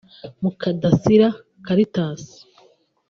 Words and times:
Mukandasira 0.41 1.27
Cartas 1.65 2.21